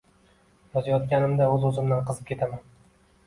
[0.77, 2.65] Yozayotganimda oʻz-oʻzimdan qizib ketaman